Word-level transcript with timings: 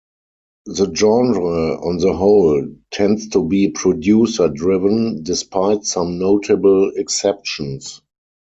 The 0.65 0.91
genre, 0.95 1.79
on 1.85 1.99
the 1.99 2.13
whole, 2.13 2.67
tends 2.89 3.27
to 3.29 3.43
be 3.47 3.69
producer-driven, 3.69 5.21
despite 5.21 5.83
some 5.85 6.17
notable 6.17 6.89
exceptions. 6.95 8.01